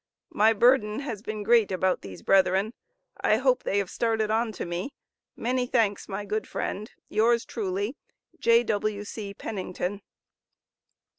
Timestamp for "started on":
3.91-4.51